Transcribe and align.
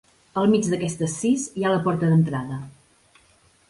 Al 0.41 0.47
mig 0.53 0.69
d'aquestes 0.71 1.19
sis 1.25 1.45
hi 1.61 1.67
ha 1.69 1.77
la 1.77 1.85
porta 1.87 2.13
d'entrada. 2.17 2.63